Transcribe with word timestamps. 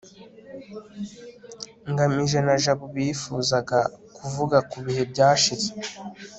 ngamije 1.89 2.39
na 2.47 2.55
jabo 2.63 2.85
bifuzaga 2.95 3.79
kuvuga 4.17 4.57
ku 4.69 4.77
bihe 4.85 5.03
byashize 5.11 5.69